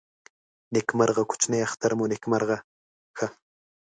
[0.73, 2.57] نیکمرغه کوچني اختر مو نیکمرغه
[3.17, 3.27] ښه.